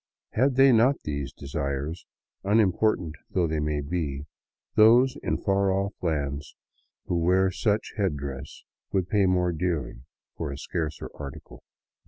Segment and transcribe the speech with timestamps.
[0.31, 2.07] Had they not these desires,
[2.43, 4.25] unimportant though they may be,
[4.73, 6.55] those in far oif lands
[7.05, 10.01] who wear such head dress would pay more dearly
[10.35, 11.61] for a scarcer article.